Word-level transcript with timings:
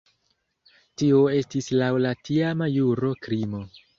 Tio 1.01 1.19
estis 1.41 1.69
laŭ 1.81 1.91
la 2.05 2.13
tiama 2.29 2.71
juro 2.79 3.15
krimo. 3.27 3.65